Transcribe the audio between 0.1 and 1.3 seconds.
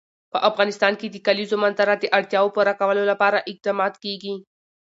په افغانستان کې د